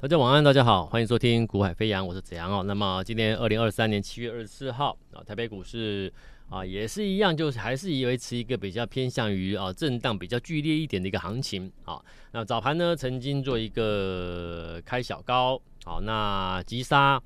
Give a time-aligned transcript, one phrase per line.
[0.00, 2.62] 大家晚安，大家好，欢迎收听《股海飞扬》，我是子阳哦。
[2.62, 6.12] 那么今天二零二三年七月二十四号啊，台北股市
[6.48, 12.00] 啊也是一样，就是还是以维持一个比较偏向于啊震荡比较剧烈一点的一个行情啊。
[12.30, 17.20] 那早盘呢曾经做一个开小高，好，那急杀，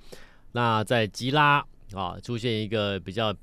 [0.52, 1.62] 那在急拉
[1.93, 3.34] 啊，出现一个比较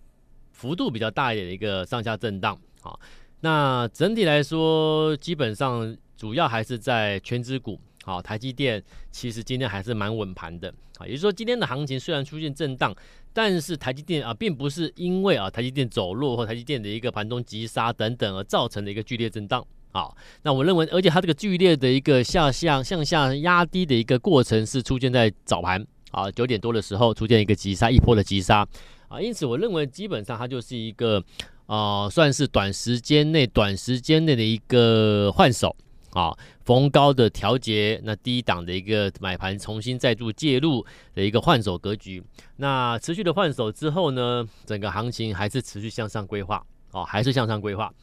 [0.54, 2.98] 幅度比较大一点的一个上下震荡啊。
[3.42, 7.80] 那整体来说，基本上主要还是在权值股。
[8.10, 10.68] 好，台积电其实今天还是蛮稳盘的
[10.98, 12.92] 啊，也就是说今天的行情虽然出现震荡，
[13.32, 20.10] 但是台积电啊，并不是因为啊台积电走弱或台积电的一个盘中急杀等等而造成的一个剧烈震荡啊。
[20.42, 28.68] 那我认为，而且它这个剧烈的一个下向向下压低的一个过程是出现在早盘啊九点多的时候出现一个急杀一波的急杀
[29.08, 31.24] 啊，因此我认为基本上它就是一个
[31.68, 35.76] 啊算是短时间内短时间内的一个换手。
[36.12, 42.24] 啊，逢高的调节，那低档的一个买盘重新再度介入的一个换手格局，
[42.58, 47.94] 那持续的换手之后呢，整个行情还是持续向上规划，哦，还是向上规划。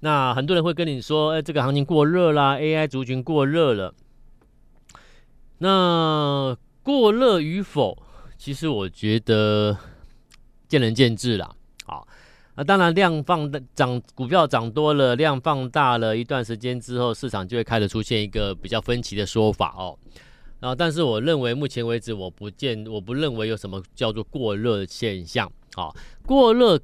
[0.00, 3.92] 那很多人会跟你说，哎，这个行情过热啦，AI 族群过热了。
[5.58, 8.00] 那过热与否，
[8.38, 9.76] 其实我觉得
[10.68, 11.56] 见仁见智啦。
[12.58, 19.96] 那当然，量放大涨，股票涨多了，量放大了一段时间之后，市场就会开始出现一个比较分歧的说法哦。
[20.58, 25.48] 然后，但是我认为目前为止，我不见，我不认为有什么叫做过热现象。
[25.76, 25.88] 啊，
[26.26, 26.76] 过热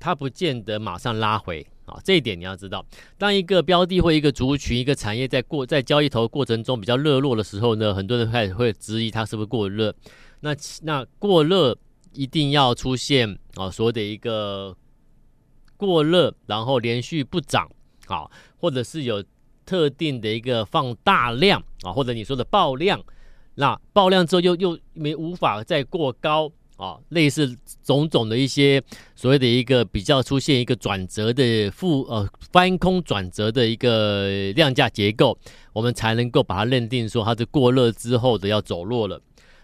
[0.00, 2.84] 它不见得马上拉回啊，这一点你要知道。
[3.16, 9.94] 当一个标的或一个族群、一个产业在过在交易头过程中比较热络的时候呢，很多人开始会质疑它是不是过热。
[10.40, 10.50] 那
[10.82, 11.78] 那过热
[12.12, 14.76] 一定要出现啊，所谓的一个。
[15.86, 17.70] 过热，然后连续不涨，
[18.06, 19.22] 啊，或者是有
[19.64, 23.02] 特定的一个放大量啊，或者你说的爆量，
[23.54, 28.82] 那爆量之后又又没无法再过高啊，类似种种的一些
[29.14, 35.38] 所谓的一个比较出现一个转折的负呃翻空转折的一个量价结构，
[35.72, 39.20] 我们才能够把它认定说它是过热之后的要走弱了。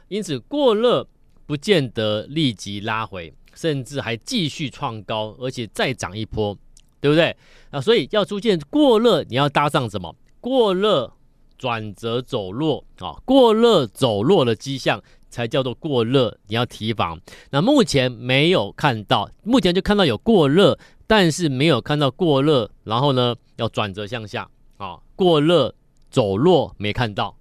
[0.09, 1.07] 因此过热
[1.47, 3.33] 不见得立即拉回。
[3.59, 6.57] 甚至还继续创高，而且再涨一波，
[7.01, 7.37] 对不对？
[7.71, 10.15] 啊，所以要出现过热，你要搭上什么？
[10.41, 11.13] 过热
[11.59, 17.21] 转折走弱啊，过热走弱的迹象才叫做过热，你要提防。
[17.51, 25.75] 那目前没有看到，目前就看到有过热，但是没有看到过热，然后呢要转折向下啊，过热
[26.11, 27.37] 走弱没看到，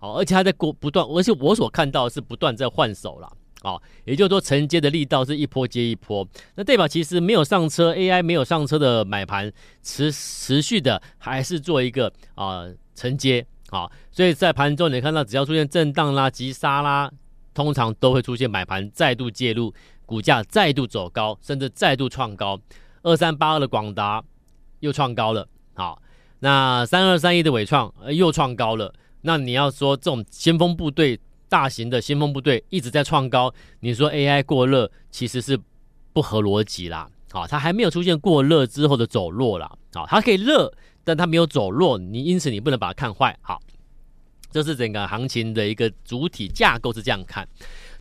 [0.00, 3.30] 好，而且还在过不断，而且我所看到的是不断在换手了。
[3.62, 17.10] 哦，也就是说承接的力道是一波接一波，那代表其实没有上车，AI 没有上车的买盘持持续的还是做一个啊、承接，啊、所以在盘中你看到只要出现震荡啦、急杀啦，
[17.52, 19.74] 通常都会出现买盘再度介入，
[20.06, 22.58] 股价再度走高，甚至再度创高，
[23.02, 24.24] 二三八二的广达
[24.78, 26.00] 又创高了，好、
[26.38, 31.20] 那三二三一的纬创又创高了，那你要说这种先锋部队。
[31.50, 35.60] 大型的先锋部队一直在创高，你说 AI 过热其实是
[36.14, 37.10] 不合逻辑啦。
[37.30, 39.70] 好，它还没有出现过热之后的走弱啦。
[39.92, 40.72] 好，它可以热，
[41.04, 43.38] 但它没有走弱，你因此你不能把它看坏。
[43.42, 43.60] 好，
[44.50, 47.46] 这是整个行情的一个主体架构是这样看。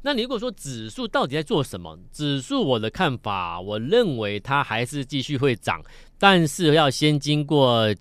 [0.04, 2.00] 那你如果说指数到底在做什么？
[2.14, 5.84] 指数我的看法，我认为它还是继续会涨，
[6.18, 7.94] 但是要先经过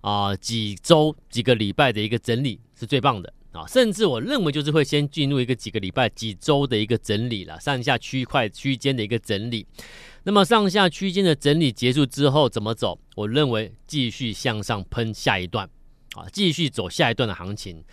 [0.00, 3.33] 啊、几周几个礼拜的一个整理是最棒的。
[3.54, 9.64] 啊，甚至我认为就是会先进入一个几个礼拜、几周的一个整理了，上下区块区间的一个整理。
[10.24, 12.98] 那么上下区间的整理结束之后怎么走？
[13.14, 15.70] 我认为继续向上喷下一段，
[16.16, 17.84] 啊，继续走下一段的行情。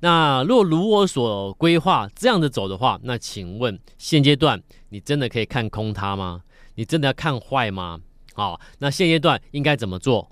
[0.00, 6.42] 那若如我所规划这样子走的话，那请问现阶段你真的可以看空它吗？
[6.74, 8.00] 你真的要看坏吗？
[8.34, 10.30] 好，那现阶段应该怎么做？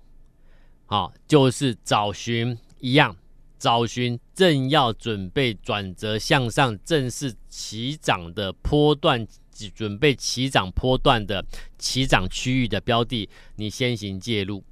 [0.84, 3.16] 好，就是找寻一样。
[3.58, 9.26] 找寻正要准备转折向上、正式起涨的波段，
[9.74, 11.44] 准备起涨波段的
[11.78, 14.62] 起涨区域的标的，你先行介入。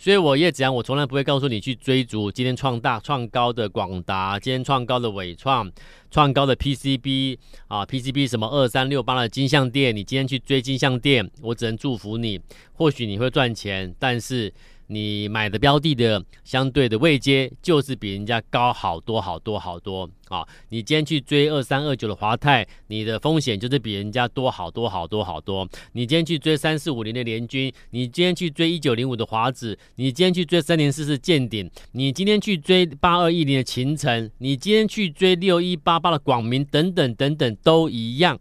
[0.00, 5.68] 所以，我叶子阳，我从来不会告诉你去追逐今天创大创高的广达，今天创高的纬创，
[6.08, 7.36] 创高的 PCB
[7.66, 12.40] 啊，PCB 什么二三六八的金像电，你今天去追金像电，我只能祝福你，
[12.74, 14.54] 或许你会赚钱，但是
[14.88, 20.46] 你买的标的的相对的位阶就是比人家高好多好多好多啊！
[20.70, 25.68] 你今天去追二三二九的华泰，你的风险就是比人家多好多好多好多。
[25.92, 38.38] 你今天去追三四五零的联军，你今天去追一九零五的华子，你今天去追三零四四健鼎，你今天去追八二一零的秦诚，你今天去追六一八八的广明等等等等都一样，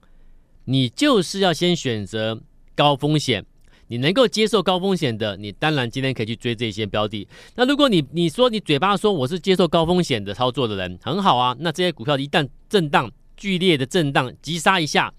[0.63, 2.41] 你就是要先选择
[2.73, 3.45] 高风险。
[3.87, 7.27] 你能够接受高风险的，你当然今天可以去追这些标的。
[7.55, 11.55] 那如果你你说你嘴巴说我是接受高风险的操作的人，很好啊。
[11.59, 15.13] 那这些股票一旦震荡剧烈的震荡急杀一下，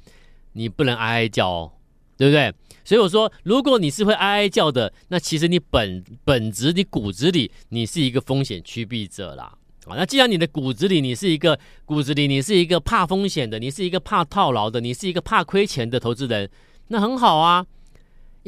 [0.53, 1.73] 你不能哀哀叫哦，
[2.17, 2.53] 对不对？
[2.85, 9.53] 所以我说，如果你是会哀哀叫的，那其实你本本质你骨子里你是一个风险趋避者啦。
[9.87, 16.51] 啊，那既然你的骨子里你是一个骨子里你是一个怕风险的，你是一个怕套牢的，你是一个怕亏钱的投资人，
[16.89, 17.65] 那很好啊。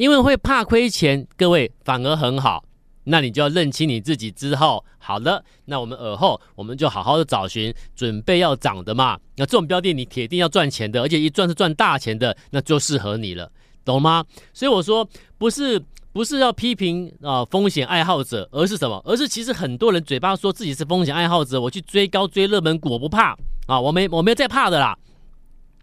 [0.01, 2.65] 因为会怕亏钱，各位反而很好。
[3.05, 9.21] 那你就要认清你自己之后，好了，那我们尔后我们就好好的找寻准备要涨的嘛。
[9.37, 13.53] 那这种标的你铁定要赚钱的，而且一赚是赚大钱的，那就适合你了，
[13.85, 14.25] 懂吗？
[14.55, 15.07] 所以我说
[15.37, 15.79] 不是
[16.15, 19.03] 不是要批评啊、风险爱好者，而是什么？
[19.05, 23.37] 而是其实很多人嘴巴说自己是风险爱好者，我去追高追热门股，我不怕
[23.67, 24.97] 啊，我没我没有在怕的啦。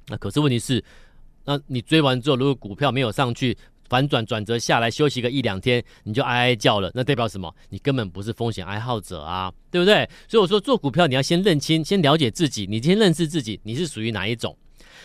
[0.08, 0.84] 那可是问题是，
[1.46, 3.56] 那你追完之后，如果股票没有上去，
[3.90, 7.54] 反转转折下来休息个一两天，你就哀哀叫了，那代表什么？
[7.70, 10.08] 你根本不是风险爱好者啊，对不对？
[10.28, 14.58] 所以我说做股票你要先认清，先了解自己，你先认识自己，你是属于哪一种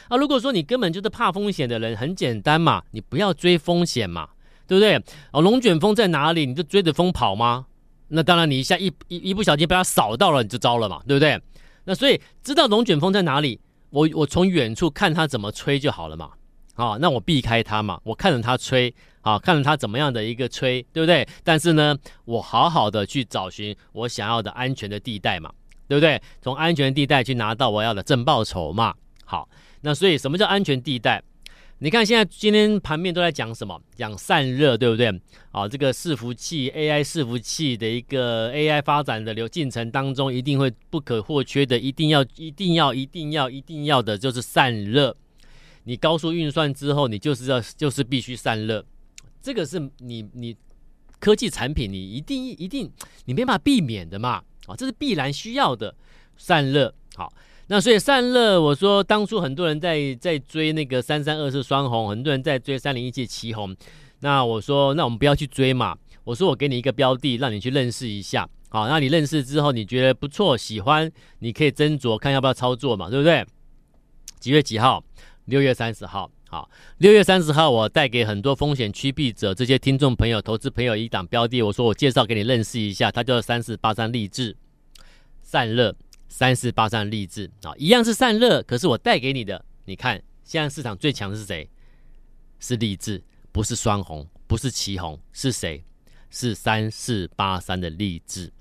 [0.08, 0.16] 啊？
[0.16, 4.28] 如果说你根本就是怕风险的人，很简单嘛，你不要追风险嘛，
[4.66, 4.96] 对不对？
[5.32, 6.46] 哦，龙卷风在哪里？
[6.46, 7.66] 你就追着风跑吗？
[8.08, 11.40] 那当然，你一下一一一不小心被它扫到了，你就糟了嘛，对不对？
[11.84, 13.58] 那所以知道龙卷风在哪里，
[13.88, 16.30] 我我从远处看它怎么吹就好了嘛。
[16.74, 21.26] 啊、哦，那我避开它嘛，我看着它吹，啊、看着它怎么样的一个吹，对不对？
[21.44, 25.52] 但是呢，我好好的去找寻我想要的安全的地带嘛，
[25.86, 26.20] 对不对？
[26.40, 28.94] 从安全地带去拿到我要的正报酬嘛。
[29.24, 29.48] 好，
[29.82, 31.22] 那所以什么叫安全地带？
[31.78, 33.80] 你看现在今天盘面都在讲什么？
[33.96, 35.08] 讲散热，对不对？
[35.50, 45.14] 啊、这个伺服器 AI 伺服器的一个 AI 发展的流进程当中，一定会不可或缺的，一定要一定要一定要一定要的就是散热。
[45.84, 48.84] 你高速运算之后，你就是要就是必须散热，
[49.42, 50.56] 这个是你你
[51.18, 52.90] 科技产品你一定一定
[53.24, 55.94] 你没办法避免的嘛，啊，这是必然需要的
[56.36, 56.94] 散热。
[57.14, 57.32] 好，
[57.66, 63.74] 那所以散热，我说当初很多人在在追那个三三二四双红，很多人在追三零一七旗红，
[64.20, 73.44] 那我说那我们不要去追嘛，我说我给你一个标的，让你去认识一下，好，那你认识之后你觉得不错喜欢，你可以斟酌看要不要操作嘛，对不对？
[74.40, 75.04] 几月几号？
[75.46, 84.56] 六月三十号，好，六月三十号，我带给很多风险趋避者这些听众朋友、投资朋友一档标的，我说我介绍给你认识一下，它叫三四八三励志
[85.42, 85.94] 散热，
[86.28, 91.68] 三四八三励志啊，一样是散热，可是我带给你的，你看现在市场最强的是谁？
[92.60, 95.82] 是励志，不是双红，不是奇红，是谁？
[96.30, 98.52] 是三四八三的励志。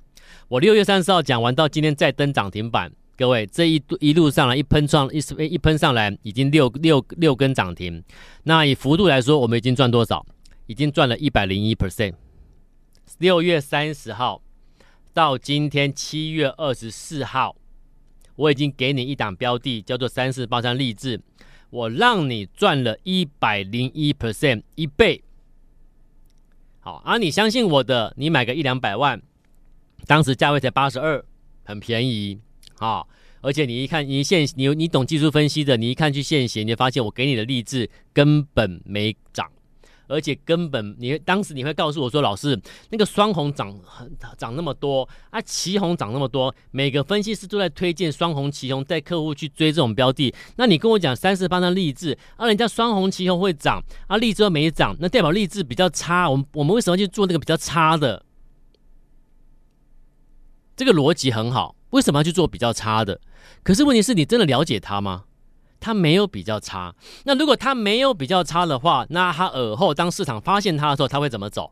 [0.47, 2.91] 我六月三十号讲完到今天再登涨停板。
[3.21, 8.03] 各位，这一一路上来一喷上一一喷上来，已经六六六根涨停。
[8.45, 10.25] 那以幅度来说，我们已经赚多少？
[10.65, 12.15] 已经赚了一百零一 percent。
[13.19, 14.41] 六月三十号
[15.13, 17.56] 到今天七月二十四号，
[18.38, 21.21] 我已经给你一档标的，叫做三四八三励志，
[21.69, 25.24] 我让你赚了一百零一 percent，一倍。
[26.79, 29.21] 好，而、啊、你相信我的，你买个一两百万，
[30.07, 31.24] 当时价位才八十二，
[31.63, 32.39] 很便宜。
[32.81, 33.05] 啊、
[33.41, 39.47] 而且你一看，你现你你懂技术分析的，你一看去现行，你就发现我给你的力智根本没涨，
[40.07, 42.59] 而且根本你当时你会告诉我说，老师
[42.89, 58.25] 那个双红涨很涨那么多啊，奇红涨那么多，每个分析师都在推荐双红、奇红带客户去追这种标的，那你跟我讲三四八三力智啊，人家双红、奇红会涨啊，力智没涨，那代表力智比较差，我们我们为什么去做那个比较差的？
[60.75, 61.75] 这个逻辑很好。
[61.91, 63.21] 为什么要去做比较差的？
[63.63, 65.25] 可是问题是你真的了解它吗？
[65.79, 66.93] 它没有比较差。
[67.24, 71.71] 那如果它没有比较差的话，那它尔后当市场发现它的时候，它会怎么走？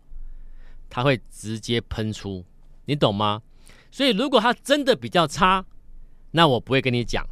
[0.90, 2.44] 它会直接喷出，
[2.86, 3.42] 你懂吗？
[3.92, 5.64] 所以如果它真的比较差，
[6.32, 7.24] 那我不会跟你讲，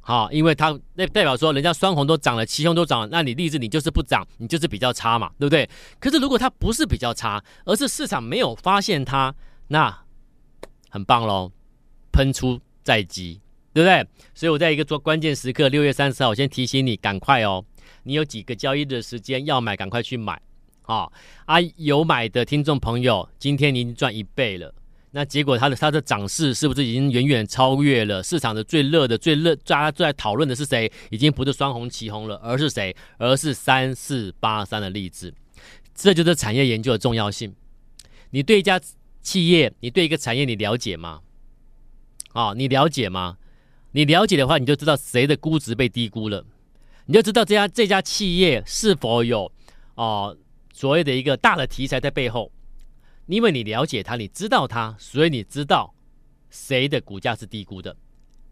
[0.00, 5.70] 好，因为它那代表说人家双红都涨了，奇雄都涨了，那你力智你就是不涨，你就是比较差嘛，对不对？
[6.00, 9.32] 可是如果它不是比较差，而是市场没有发现它，
[9.68, 9.96] 那
[10.90, 11.52] 很棒喽。
[12.16, 13.38] 喷出在即，
[13.74, 14.08] 对不对？
[14.34, 17.62] 所以我在一个做关键时刻，六月三十号，我先提醒你，赶快哦！
[18.04, 20.40] 你有几个交易的时间要买，赶快去买
[20.84, 21.06] 啊
[21.44, 24.74] 啊，有买的听众朋友，今天你已经赚一倍了。
[25.10, 30.90] 那结果它的它的涨势是不是已经远远超越了市场的最热的最热大家最在讨论的是谁？
[31.10, 32.96] 已经不是双红旗红了，而是谁？
[33.18, 35.34] 而是三四八三的例子。
[35.94, 37.54] 这就是产业研究的重要性。
[38.30, 38.80] 你对一家
[39.20, 41.20] 企业，你对一个产业，你了解吗？
[42.36, 43.38] 啊、哦，你了解吗？
[43.92, 46.44] 你了解的话，你就知道谁的估值被低估了，
[47.06, 49.50] 你就知道这家这家企业是否有
[49.94, 50.36] 哦
[50.70, 52.52] 所谓的一个大的题材在背后。
[53.24, 55.94] 因为你了解它，你知道它，所以你知道
[56.50, 57.96] 谁的股价是低估的。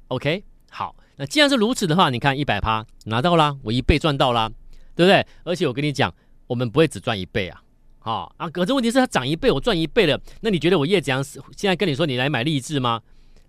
[0.09, 4.51] OK，好，那既然是如此的话，你看一百趴拿到啦，我一倍赚到啦，
[4.97, 5.27] 对不对？
[5.45, 6.13] 而且我跟你讲，
[6.47, 7.63] 我们不会只赚一倍啊，
[7.99, 8.49] 好啊。
[8.49, 13.03] 可是问题是它涨一倍，我赚一倍了，那你觉得我叶子阳现在跟你说你来买励志吗？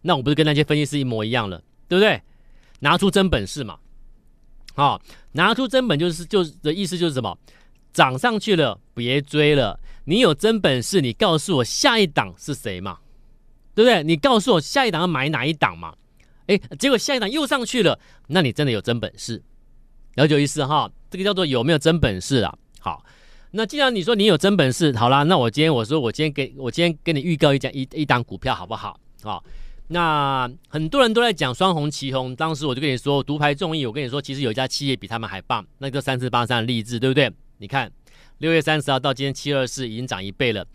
[0.06, 2.22] 那我不是跟那些分析师一模一样了，对不对？
[2.80, 3.80] 拿出真本事嘛，
[4.76, 7.38] 好，拿出真本就是就是的意思就是什么？
[7.92, 9.80] 涨上去了别追了。
[10.04, 13.00] 你有真本事，你告诉我下一档是谁嘛？
[13.74, 14.04] 对不对？
[14.04, 15.96] 你告诉我下一档要买哪一档嘛？
[16.48, 17.98] 哎，结果下一档又上去了，
[18.28, 19.42] 那你真的有真本事？
[20.16, 20.92] 了解意思哈？
[21.10, 22.56] 这个叫做有没有真本事啊？
[22.80, 23.04] 好，
[23.52, 29.00] 那既然你说你有真本事，好啦，那我今天我说我今天给我今天给你预告一讲一一档股票好不好？
[29.24, 29.44] 好，
[29.88, 37.32] 那很多人都在讲双红旗红，当时我就跟你说独排众议，我跟你说其实有一家企业比他们还棒，那个三四八三的励志，对不对？
[37.58, 37.92] 你看。
[38.40, 40.68] 六月三十号到今天七二四已经涨一倍了，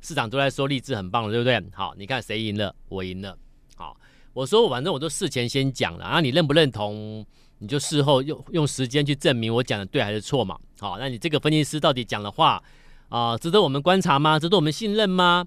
[0.00, 1.60] 市场都在说励志很棒了，对不对？
[1.74, 2.72] 好，你看谁赢了？
[2.88, 3.36] 我赢了。
[3.74, 3.96] 好，
[4.32, 7.26] 我说反正我都事前先讲了啊，你认不认同？
[7.58, 10.56] 你就事后用用时间去证明我讲的对还是错嘛。
[10.78, 12.62] 好，那你这个分析师到底讲的话
[13.08, 14.38] 啊，值得我们观察吗？
[14.38, 15.44] 值得我们信任吗？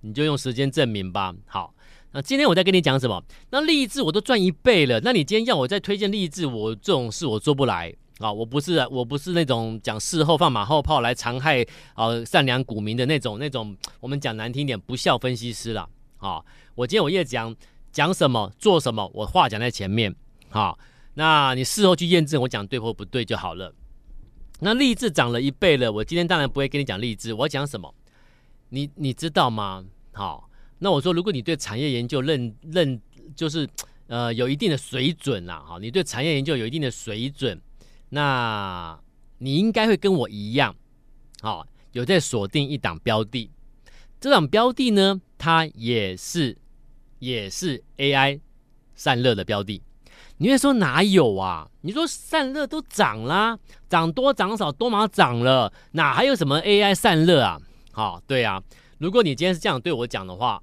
[0.00, 1.32] 你就用时间证明吧。
[1.46, 1.72] 好，
[2.12, 3.22] 那今天我在跟你讲什么？
[3.50, 7.94] 那励志我都赚一倍了，那你今天要我再推荐励志，我这种事我做不来。
[8.18, 15.88] 啊，我不是我不是那种讲事后放马后炮来残害啊善良股民的那种那种，我们讲难听点不孝分析师了。
[16.18, 16.40] 啊，
[16.76, 17.52] 我今天我也讲
[17.90, 20.14] 讲什么做什么，我话讲在前面。
[20.50, 20.78] 好，
[21.14, 23.74] 那你事后去验证我讲对或不对就好了。
[24.60, 27.92] 那励志涨了一倍了，我今天当然不会跟你讲励志，我要讲什么？
[28.68, 29.84] 你你知道吗？
[30.12, 30.48] 好，
[30.82, 33.00] 那我说如果你对产业研究认认
[33.36, 33.68] 就是
[34.08, 37.60] 呃有一定的水准啦，哈，你对产业研究有一定的水准。
[38.08, 38.98] 那
[39.38, 40.74] 你应该会跟我一样，
[41.40, 43.48] 好、有在锁定一档标的，
[44.20, 46.58] 这档标的呢，它也是
[47.20, 48.40] 也是 AI
[48.96, 49.80] 散热的标的。
[50.38, 51.70] 你会说哪有啊？
[51.82, 53.56] 你说散热都涨啦，
[53.88, 57.60] 涨多涨少多嘛涨了，哪还有什么 AI 散热啊？
[57.92, 58.60] 好、对啊，
[58.98, 60.60] 如果你今天是这样对我讲的话，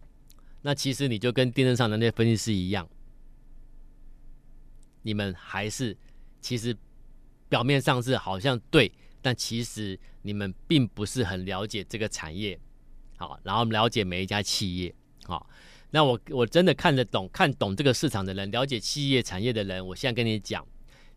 [0.62, 2.88] 那其实你就跟电视上的那些分析师一样，
[5.02, 5.96] 你们还是
[6.42, 6.76] 其实。
[7.50, 8.92] 表面上是好像对，
[9.24, 12.60] 但其实你们并不是很了解这个产业，
[13.18, 14.94] 好，然后了解每一家企业，
[15.26, 15.50] 好，
[15.90, 20.64] 那我我真的看得懂、看懂这个市场的人，了解企业产业的人，我现在跟你讲，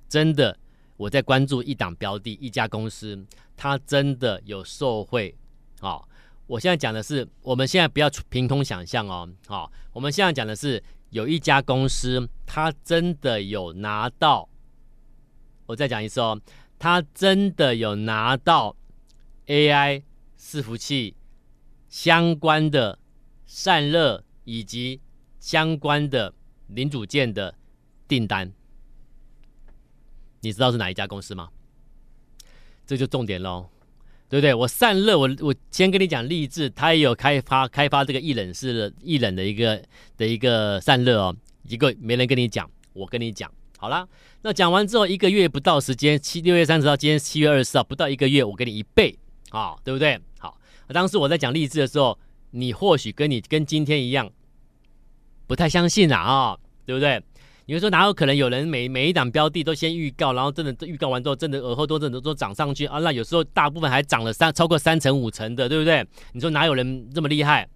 [0.09, 0.59] 真的
[0.97, 5.37] 我在关注一档标的、一家公司，它真的有受惠，
[5.81, 6.09] 好，
[6.53, 14.47] 我现在讲的是，我们现在不要凭空想象哦，好，我们现在讲的是有一家公司，它真的有拿到。
[15.65, 16.39] 我再讲一次哦，
[16.79, 18.77] 他真的有拿到
[19.47, 20.03] AI
[20.39, 21.17] 伺服器
[21.89, 22.99] 相关的
[23.47, 25.01] 散热以及
[25.41, 26.35] 相关的
[26.67, 27.55] 零组件的
[28.07, 28.53] 订单，
[30.41, 31.49] 你知道是哪一家公司吗？
[32.85, 33.71] 这就重点喽，
[34.33, 34.55] 对不对？
[34.55, 39.83] 我散热，我我先跟你讲，励志他也有开发开发这个一冷式的液冷的一个
[40.17, 41.37] 的一个散热哦，
[41.69, 43.53] 一个没人跟你讲，我跟你讲。
[43.77, 44.09] 好啦，
[44.41, 49.15] 那讲完之后，一个月不到时间，七六月三十号，今天七月二十四号，不到一个月，我给你一倍，
[49.51, 50.19] 啊，对不对？
[50.39, 50.59] 好，
[50.89, 52.19] 当时我在讲励志的时候，
[52.53, 54.33] 你或许跟你跟今天一样，
[55.47, 57.23] 不太相信啦，啊，对不对？
[57.67, 62.99] 你会说哪有可能有人每每一档标的都先预告，然后真的预告完之后，真的耳后多真的都涨上去啊？
[62.99, 66.05] 那有时候大部分还涨了三超过三成五成的，对不对？
[66.33, 67.69] 你说哪有人这么厉害？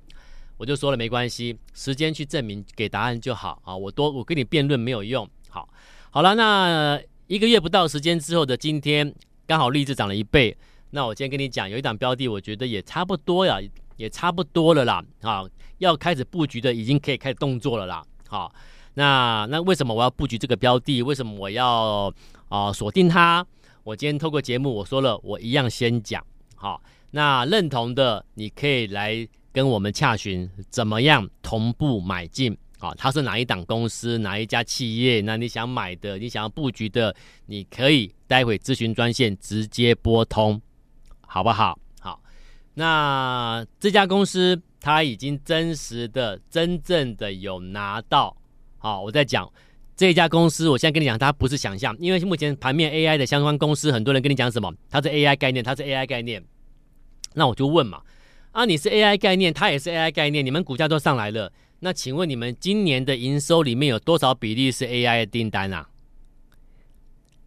[0.57, 3.76] 我就说了没关系，时间去证明，给答案就好啊。
[3.76, 5.69] 我多我跟你辩论没有用，好。
[6.11, 9.14] 好了，那一个月不到时间之后的今天，
[9.47, 10.57] 刚好励志涨了一倍。
[10.90, 13.59] 那我今天跟你讲，有一档标的，我觉得也差不多呀，
[13.97, 15.05] 也差不多了啦。
[15.21, 15.45] 啊，
[15.78, 18.02] 要开始布局的，已经可以开始动作了啦。
[18.28, 18.50] 好，
[18.98, 21.02] 那那为什么我要布局这个标的？
[21.02, 22.10] 为什么我要
[22.48, 23.46] 啊锁定它？
[23.84, 26.24] 我今天透过节目我说了，我一样先讲。
[26.54, 32.56] 好，那认同的你可以来跟我们洽询，怎么样同步买进。
[32.78, 35.20] 好，它是哪一档公司，哪一家企业？
[35.20, 40.58] 那你想买的，你想要布局的，你可以待会咨询专线直接拨通，
[41.20, 41.78] 好不好？
[42.00, 42.18] 好。
[42.72, 48.34] 那这家公司它已经真实的、真正的有拿到。
[48.78, 49.50] 好，我在讲
[49.97, 54.73] 这家公司，我现在跟你讲，它不是想象，因为目前盘面 AI 的相关公司，很多人跟你讲什么？
[54.90, 56.42] 它是 AI 概念，它是 AI 概念。
[57.35, 58.02] 那我就问嘛，
[58.52, 65.88] 啊，你是 AI 概念，它也是 AI 概念，你们股价都上来了，那请问你们今年的营收里面有多少比例是 AI 的订单啊？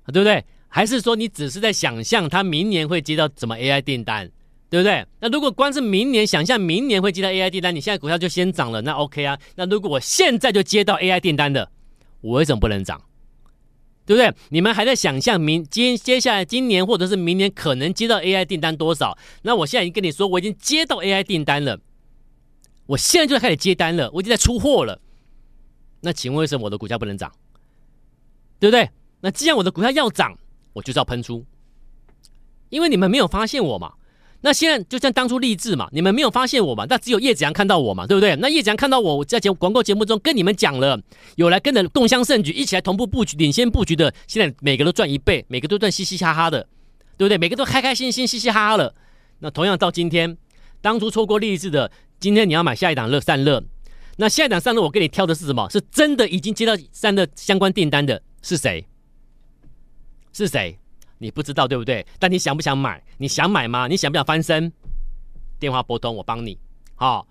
[0.04, 0.44] 啊，对不对？
[0.68, 4.30] 还是说你只是在想象它明年会接到什么 AI 订单？
[4.70, 5.06] 对不对？
[5.20, 9.40] 那如果光是明年想象明年会接到 AI 订单，你现在股票就先涨了，那 OK 啊？
[9.56, 11.72] 那如果我现在就接到 AI 订单的，
[12.22, 13.02] 我为什么不能涨？
[14.06, 14.34] 对不对？
[14.50, 19.18] 你们还在想象明今接下来今年或者是明年可能接到 AI 订单多少？
[19.42, 21.80] 那我现在已经跟你说，我已经接到 AI 订单了，
[22.86, 25.00] 我现在就开始接单了，我已经在出货了。
[26.02, 27.32] 那请问为什么我的股价不能涨？
[28.60, 28.90] 对不对？
[29.22, 30.38] 那既然我的股票要涨，
[30.74, 31.46] 我就是要喷出，
[32.70, 33.94] 因为你们没有发现我嘛。
[34.42, 36.86] 那现在就像当初励志嘛，你们没有发现我嘛？
[36.88, 38.36] 那只有叶子阳看到我嘛，对不对？
[38.38, 40.98] 那叶子阳看到我，我在节广告节目中跟你们讲了，
[41.36, 46.62] 有来跟着共襄盛举，一起来同步布局、领先布局的，现在每个都赚一倍，每个都赚嘻嘻哈哈的，
[47.18, 47.38] 对不对？
[47.38, 48.96] 每个都开开心心、嘻嘻哈哈了。
[49.40, 50.38] 那同样到今天，
[50.82, 53.62] 当初错过励志的，今天你要买下一档乐散热，
[54.16, 55.70] 那下一档散热我给你挑的是什么？
[55.70, 58.86] 是真的已经接到散热相关订单的是谁？
[60.32, 60.80] 是谁？
[61.20, 62.06] 你不知道对不对？
[62.18, 63.04] 但你想不想买？
[63.18, 63.88] 你想买吗？
[63.88, 64.72] 你想不想翻身？
[65.60, 66.58] 电话拨通，我帮你。
[66.96, 67.28] 好，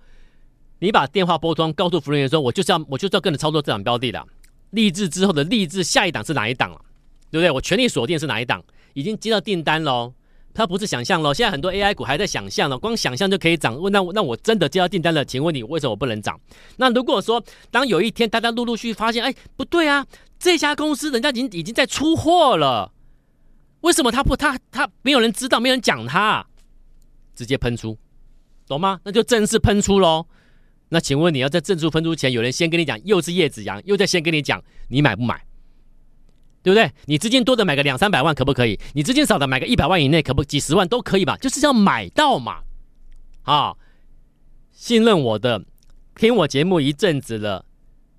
[0.78, 4.24] 你把电话拨通，告诉服务员说：“我就是要，我就是要跟着操作这档标的的。
[4.70, 6.80] 立志之后的立志下一档是哪一档了？
[7.30, 7.50] 对不对？
[7.50, 8.62] 我全力锁定是哪一档？
[8.92, 10.12] 已经接到订单喽。
[10.52, 11.32] 它不是想象喽。
[11.32, 13.78] 现在很多 AI 股还在想象呢，光想象就可以涨。
[13.78, 16.38] 问那那我真的接到订单了，请问你为什么我不能涨？
[16.76, 20.04] 那如果说当有一天大家陆陆续续发现，哎，不对啊，
[20.38, 22.92] 这家公司人家已经已经在出货了。
[23.80, 26.46] 为什么他不他他没有人知道，没有人讲他，
[27.34, 27.96] 直接喷出，
[28.66, 29.00] 懂吗？
[29.04, 30.26] 那就正式喷出喽。
[30.90, 35.44] 那请问你要在正式喷出前，有人先跟你讲，又是叶子阳，又在先跟你讲，你买不买？
[36.62, 36.90] 对不对？
[37.06, 38.78] 你资金多的买个两三百万可不可以？
[38.94, 41.36] 你资金少的买个一百万以内，可不几十万都可以吧？
[41.36, 42.60] 就是要买到嘛。
[43.42, 43.76] 啊，
[44.72, 45.62] 信任我的，
[46.16, 47.64] 听我节目一阵子了，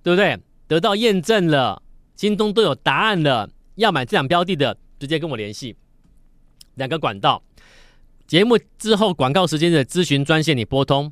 [0.01, 0.39] 对不对？
[0.67, 1.83] 得到验证了，
[2.15, 4.77] 心中都有答案了，要买这两标的的。
[4.99, 5.75] 直接跟我联系，
[6.75, 7.41] 两个管道，
[8.27, 11.11] 节目之后广告时间的咨询专线你拨通，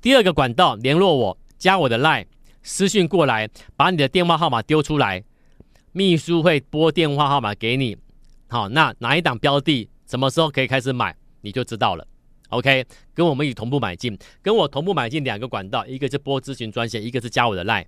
[0.00, 2.24] 第二个管道联络我，加我的 line
[2.62, 5.22] 私讯过来，把你的电话号码丢出来，
[5.92, 7.96] 秘书会拨电话号码给你。
[8.48, 12.06] 好，那哪一档标的什么时候可以开始买，你就知道了。
[12.48, 17.84] OK，跟我们一同步买进，跟我同步买进两个管道，一个是拨咨询专线，一个是加我的 line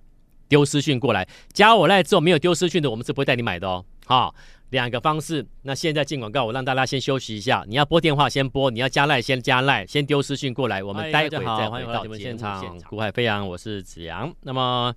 [0.47, 3.83] 丢私讯过来，加我 line 之后没有丢私讯的，我们是不会带你买的哦。
[4.05, 4.35] 好。
[4.71, 7.63] 两个方式，那现在进广告，我让大家先休息一下。
[7.67, 12.79] 你要拨电话先拨，你要加赖先加赖，先丢私讯过来，我们待会再回到节目现场。
[12.81, 14.33] 股海飞扬，我是子阳。
[14.41, 14.93] 那么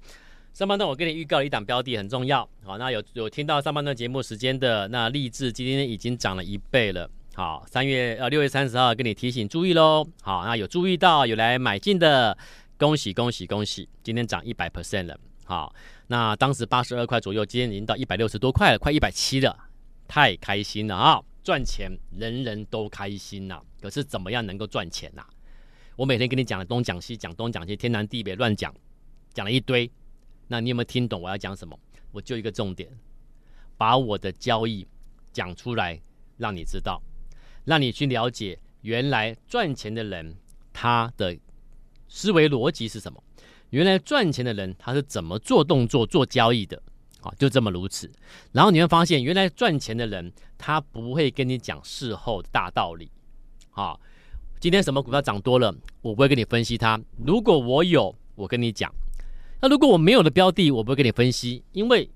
[0.53, 7.11] 上半段我给你预告了一档标的很重要，好，那有有听到上半段节目时间的那励志今天已经涨了一倍了。
[7.35, 10.07] 好，三月呃六月三十号跟你提醒注意喽。
[10.23, 12.39] 好，那有注意到有来买进的，
[12.79, 15.19] 恭喜恭喜恭喜，今天涨一百 percent 了。
[15.45, 15.75] 好。
[16.07, 19.57] 那当时八十二块左右，今天已经到一百六十多块了，快一百七了，
[20.07, 21.23] 太开心了啊！
[21.43, 25.23] 赚钱人人都开心呐，可是怎么样能够赚钱呐？
[25.97, 28.75] 我每天跟你讲的东讲西，讲东讲西，天南地北乱讲，
[29.33, 29.91] 讲了一堆，
[30.49, 31.79] 那你有没有听懂我要讲什么？
[32.13, 32.89] 我就一个重点，
[33.77, 34.87] 把我的交易
[35.33, 36.01] 讲出来，
[36.39, 37.03] 让你知道，
[37.65, 40.35] 让你去了解原来赚钱的人
[40.73, 41.37] 他的
[42.09, 43.23] 思维逻辑是什么。
[43.75, 46.81] 原来赚钱的人他是怎么做动作、做交易的？
[47.23, 48.09] 啊，就这么如此。
[48.53, 53.11] 然后你会发现，原来赚钱的人他不会跟你讲事后的大道理。
[53.73, 53.99] 啊，
[54.61, 57.01] 今天什么股票涨多了，我不会跟你分析它。
[57.27, 58.89] 如果我有，我跟你讲；
[59.61, 62.09] 那如果我没有的标的，我不会跟你分析，因为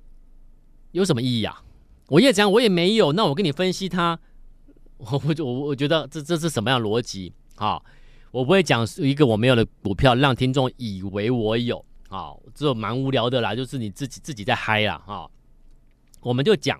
[0.92, 1.60] 有什么意义啊？
[2.06, 4.16] 我也讲我也没有，那我跟你分析它，
[4.98, 7.32] 我我我我觉得这这是什么样的逻辑？
[7.56, 7.82] 啊？
[8.30, 15.28] 我不会讲一个我没有的股票，让听众以为我有啊，这蛮无聊的啦，就是你自己自己在嗨啦哈。
[16.20, 16.78] 我们就讲，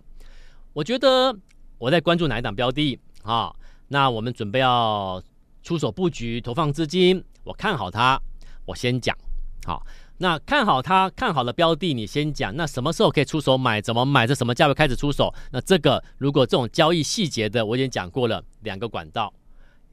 [0.73, 1.35] 我觉得
[1.79, 3.55] 我在关注哪一档标的啊？
[3.89, 5.23] 那我们准备要
[5.63, 8.21] 出手布局，投放资金，我看好它，
[8.67, 9.17] 我先讲
[9.65, 9.87] 好。
[10.21, 12.55] 那看好它，看好的标的，你先讲。
[12.57, 13.81] 那什么时候可以出手买？
[13.81, 14.27] 怎么买？
[14.27, 15.33] 这什么价位开始出手？
[15.53, 19.33] 那这个如果这种交易细节的，我已经讲过了，两个管道。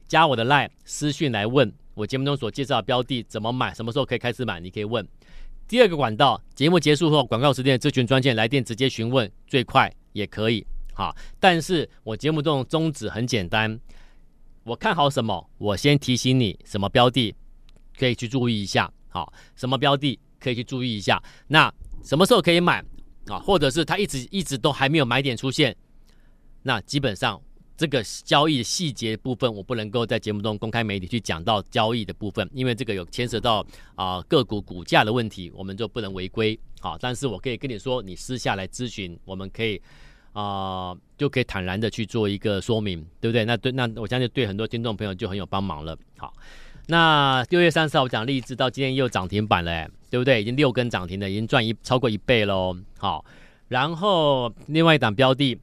[0.08, 4.60] 加我的 line 私讯来问我节目中所介绍的标的怎么买，什么时候可以开始买？
[4.60, 5.06] 你可以问。
[5.66, 10.64] 第二个管道，节目结束后广告时间的咨询专线来电直接询问，最快也可以。
[10.94, 13.80] 好，但是我节目中宗旨很简单，
[14.62, 17.34] 我看好什么，我先提醒你什么标的
[17.98, 21.20] 可以去注意一下，好，什么标的可以去注意一下。
[21.48, 21.72] 那
[22.04, 22.84] 什么时候可以买
[23.28, 23.38] 啊？
[23.40, 25.74] 或者是它一直一直都还没有买点出现，
[26.62, 27.40] 那基本上。
[27.76, 36.58] 这个交易的细节部分，我不能够在节目中公开媒体去讲到交易的部分，因为这个有牵涉到啊、个股股价的问题，我们就不能违规。
[36.80, 39.80] 好，但是我可以跟你说，你私下来咨询，我们可以
[40.32, 43.44] 啊、就可以坦然的去做一个说明，对不对？
[43.44, 45.96] 那对，那我相信对很多听众朋友就很有帮忙了。
[46.16, 46.32] 好，
[46.86, 50.40] 那六月三十号我讲励志到今天又涨停板了，对不对？
[50.40, 52.74] 已经六根涨停了，已经赚一超过一倍喽。
[52.98, 53.24] 好，
[53.68, 55.58] 然后另外一档标的。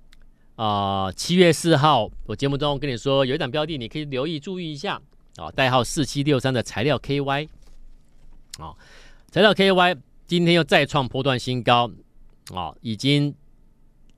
[0.56, 5.02] 啊，七、月四号，我节目中跟你说有一档标的，你可以留意注意一下
[5.38, 7.50] 啊，代号四七六三的材料 KY，
[8.60, 8.76] 啊，
[9.32, 11.90] 材料 KY 今天又再创波段新高，
[12.54, 13.34] 啊，已经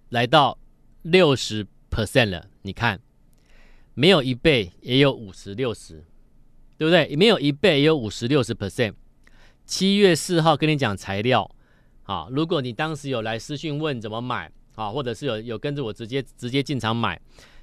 [0.09, 0.57] 来到
[1.03, 2.49] 六十 percent 了。
[2.63, 2.99] 你看，
[3.93, 6.03] 没有一倍也有五十六十，
[6.77, 7.15] 对不对？
[7.15, 8.93] 没有一倍也有五十六十 percent。
[9.65, 11.49] 七月四号跟你讲材料，
[12.03, 14.51] 啊，如果你当时有来私讯问怎么买。
[14.75, 17.19] 啊，或者是有有跟着我直接直接进场买，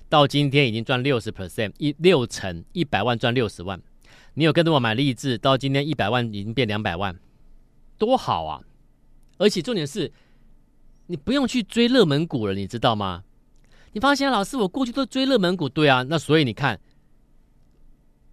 [0.08, 3.80] 到今天已经赚六十 percent，一六成一百万赚六十万。
[4.34, 7.18] 你有跟着我买励志，到今天一百万已经变两百万，
[7.98, 8.62] 多好啊！
[9.36, 10.10] 而且重点是，
[11.06, 13.24] 你不用去追热门股了，你知道吗？
[13.92, 16.80] 你发现老师，我过去都追热门股，对啊，那所以你看，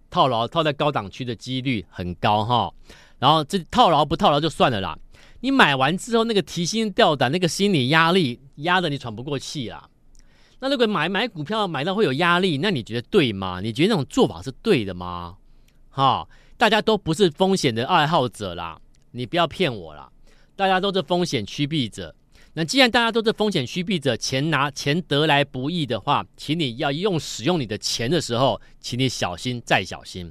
[0.08, 2.72] 套牢套在高档区的几率很高哈。
[3.18, 4.98] 然后这套牢不套牢就算了啦。
[5.40, 9.88] 你买完之后，那个提心吊胆，那个心理压力压得你喘不过气啦。
[10.60, 13.60] 那如果买买股票买到会有压力，那你觉得对吗？
[13.62, 15.36] 你觉得那种做法是对的吗？
[15.88, 18.78] 哈，大家都不是风险的爱好者啦，
[19.12, 20.10] 你不要骗我啦。
[20.54, 22.14] 大家都是风险趋避者。
[22.52, 30.30] 那既然大家都是风险趋避者，钱拿钱得来不易的话，请你要用使用你的钱的时候，请你小心再小心。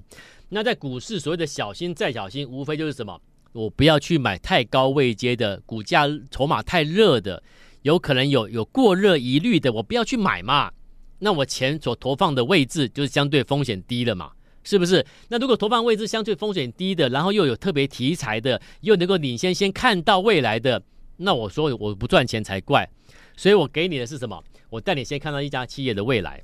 [0.50, 3.19] 那在股市所谓的小心再小心，无非就是什么？
[3.51, 7.41] 我不要去买太高位阶的，股价筹码太热的，
[7.81, 10.71] 有可能有有过热疑虑的，我不要去买嘛。
[11.19, 14.31] 那我钱所投放的位置就是相对风险低了嘛，
[14.63, 15.05] 是不是？
[15.27, 20.81] 那如果投放位置相对风险低的，然后又有特别题材的，又能够领先先看到未来的，
[21.17, 22.89] 那我说我不赚钱才怪。
[23.35, 24.41] 所以我给你的是什么？
[24.69, 26.43] 我带你先看到一家企业的未来，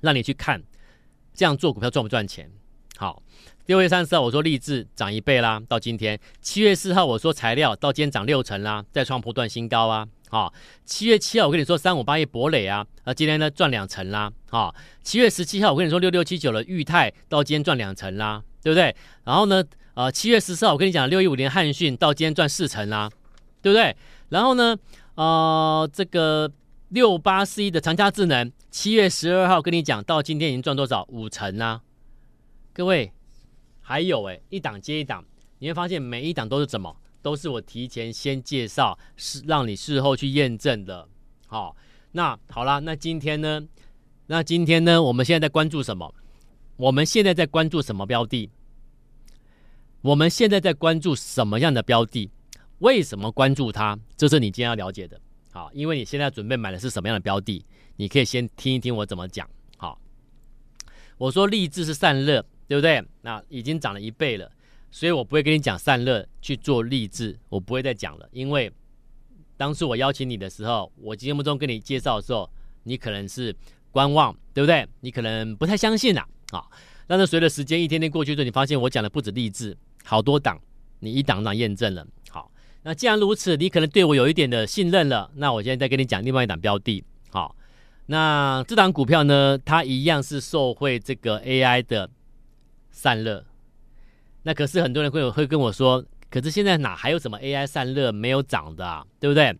[0.00, 0.62] 让你去看，
[1.32, 2.50] 这样做股票赚不赚钱？
[2.96, 3.22] 好。
[3.66, 10.06] 六月三十号我说励志涨一倍啦，到今天七月四号我说材料到今天涨六成啦，再创波段新高啊！
[10.30, 10.52] 好，
[10.84, 14.32] 七月七号我跟你说三五八一博磊啊，啊今天呢赚两成啦！
[14.50, 18.94] 好，七月十七号我跟你说六六七九的裕泰到今天赚两成啦，对不对？
[19.24, 19.62] 然后呢，
[19.94, 23.08] 呃七月十四号我跟你讲六一五零汉讯到今天赚四成啦，
[23.62, 23.96] 对不对？
[24.30, 24.76] 然后呢，
[25.14, 26.50] 呃这个
[26.88, 31.80] 六八四一的长佳智能七月十二号跟你讲到今天已经赚多少五成啦，
[32.72, 33.12] 各位。
[33.92, 35.22] 还有哎，一档接一档，
[35.58, 41.06] 你会发现每一档都是怎么，都是我提前先介绍，是让你事后去验证的。
[41.46, 41.76] 好，
[42.12, 43.68] 那好了，那今天呢？
[44.28, 45.02] 那今天呢？
[45.02, 46.14] 我们现在在关注什么？
[46.76, 48.48] 我们现在在关注什么标的？
[50.00, 52.30] 我们现在在关注什么样的标的？
[52.78, 53.98] 为什么关注它？
[54.16, 55.20] 这是你今天要了解的。
[55.50, 57.62] 好，因为你现在准备买的是什么样的标的？
[57.96, 59.46] 你可以先听一听我怎么讲。
[59.76, 60.00] 好，
[61.18, 62.42] 我说励志是散热。
[62.72, 63.04] 对不对？
[63.20, 64.50] 那已经涨了一倍了，
[64.90, 68.26] 所以我不会跟你讲散热去做励志，我不会再讲了。
[68.32, 68.72] 因为
[69.58, 72.50] 当初我邀请你的时候，我节目中跟你介绍的时候，
[72.84, 73.54] 你可能是
[73.90, 74.88] 观望，对不对？
[75.00, 76.24] 你可能不太相信呐。
[76.50, 76.64] 啊，
[77.06, 80.58] 但是随着时间一天天过去之后，你发现我讲的不止励志，好多档，
[81.00, 82.06] 你一档档验证了。
[82.30, 82.50] 好，
[82.84, 85.30] 那既然如此，你可能对我有一点的信任了。
[85.34, 87.04] 那我现在再跟你讲另外一档标的。
[87.28, 87.54] 好，
[88.06, 92.08] 那这档股票呢，它一样是受惠这个 AI 的。
[92.92, 93.44] 散热，
[94.44, 99.52] 那可是很多人会有会跟我说，可是现在哪还有什么 AI 散热没有涨的啊，对不对？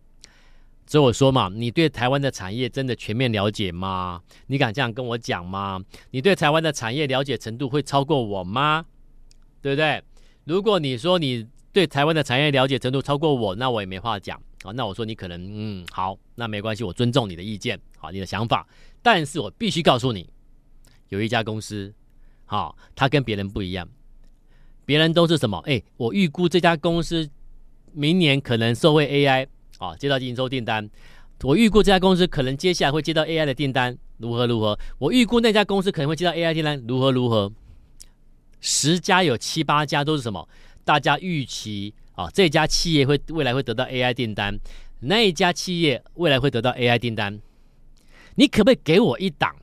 [0.85, 4.21] 所以我说嘛，你对台湾的产业真的全面了解吗？
[4.47, 5.81] 你敢这样跟我讲吗？
[6.11, 8.85] 你对台湾的产业了解程度会超过我吗？
[9.61, 10.03] 对不对？
[10.43, 14.71] 如果你说你对台湾的产业了解程度超过我，那我也没话讲啊。
[14.73, 18.67] 那我说你可能嗯好，那没关系，我尊重你的意见，好，你的想法，
[19.01, 20.29] 但是我必须告诉你，
[21.09, 21.93] 有一家公司。
[22.45, 23.87] 好，他跟别人不一样，
[24.85, 25.57] 别人都是什么？
[25.65, 27.29] 哎，我预估这家公司
[27.93, 29.47] 明年可能受惠 AI
[29.79, 30.89] 啊，接到营收订单。
[31.41, 34.77] 我预估这家公司可能接下来会接到 AI 的订单，如何如何？
[34.97, 37.51] 我预估那家公司可能会接到 AI 订单，如何如何？
[38.61, 40.47] 十家有七八家都是什么？
[40.85, 44.57] 大家预期啊，这家企业会未来会得到 AI 订单，
[44.99, 47.41] 那一家企业未来会得到 AI 订单。
[48.35, 49.55] 你可不可以给我一档？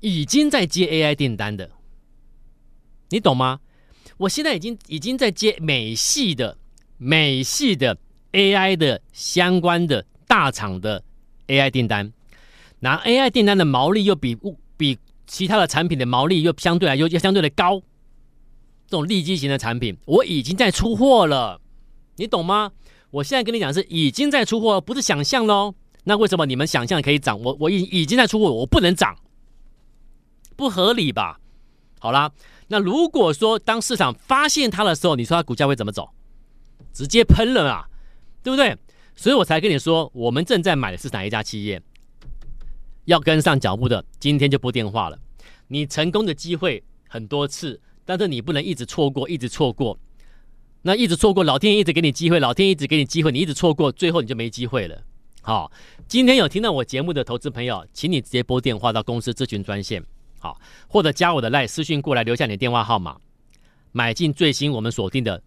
[0.00, 1.68] 已经在接 AI 订单的，
[3.10, 3.60] 你懂吗？
[4.18, 6.56] 我现在已经已经在接美系的
[6.96, 7.96] 美系的
[8.32, 11.04] AI 的相关的大厂的
[11.46, 12.12] AI 订单，
[12.80, 14.36] 拿 AI 订单的毛利又比
[14.76, 17.80] 比其他的产品的毛利又相对来又又相对的高，
[18.88, 21.60] 这种利基型的产品，我已经在出货了，
[22.16, 22.72] 你懂吗？
[23.10, 25.74] 我现在跟你讲是已经在出货，不是想象喽。
[26.04, 27.40] 那为什么你们想象可以涨？
[27.40, 29.16] 我我已已经在出货，我不能涨，
[30.56, 31.38] 不合理吧？
[31.98, 32.30] 好啦，
[32.68, 36.10] 那如果说当市场发现它的时候，你说它股价会怎么走？
[36.92, 37.88] 直接喷了啊，
[38.42, 38.76] 对不对？
[39.14, 41.82] 所以我才跟你说，我们正在买的是哪一家企业？
[43.06, 45.18] 要跟上脚步的，今天就拨电话了。
[45.68, 49.98] 你成功的机会很多次，但是你不能一直错过，一直错过。
[50.82, 55.02] 那一直错过，老天爷一直给你机会，老天爷一直给你机会，你一直错过，最后你就没机会了。
[55.42, 55.72] 好，
[56.06, 60.04] 今天有听到我节目的投资朋友，请你直接拨电话到公司咨询专线，
[60.38, 63.16] 好，或者加我的赖私讯过来，留下你的电话号码，
[63.92, 65.42] 买进最新我们锁定的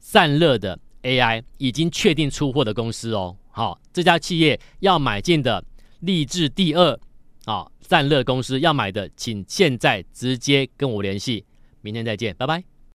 [0.00, 3.36] 散热的 AI 已经确定出货的公司哦。
[3.50, 5.64] 好，这家企业要买进的
[6.00, 6.98] 励志第二，
[7.46, 11.44] 啊，散热公司要买的，请现在直接跟我联系，
[11.80, 12.75] 明天再见，拜拜。